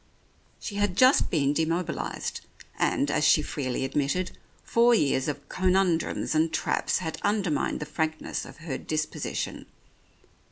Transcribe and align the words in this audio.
She 0.59 0.77
had 0.77 0.97
just 0.97 1.29
been 1.29 1.53
demobilized, 1.53 2.41
and, 2.79 3.11
as 3.11 3.23
she 3.23 3.43
freely 3.43 3.85
admitted, 3.85 4.31
four 4.63 4.95
years 4.95 5.27
of 5.27 5.47
conundrums 5.47 6.33
and 6.33 6.51
traps 6.51 6.97
had 6.97 7.19
undermined 7.21 7.79
the 7.81 7.85
frankness 7.85 8.43
of 8.43 8.57
her 8.65 8.79
disposition. 8.79 9.67